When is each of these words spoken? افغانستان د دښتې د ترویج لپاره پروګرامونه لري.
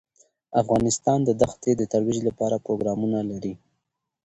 افغانستان 0.61 1.19
د 1.23 1.29
دښتې 1.41 1.71
د 1.77 1.81
ترویج 1.93 2.19
لپاره 2.29 2.63
پروګرامونه 2.65 3.19
لري. 3.31 3.53